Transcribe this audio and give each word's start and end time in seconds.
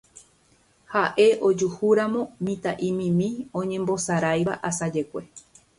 Ha'e 0.93 1.27
ojuhúramo 1.49 2.21
mitã'imimi 2.49 3.29
oñembosaráiva 3.63 4.53
asajekue 4.71 5.23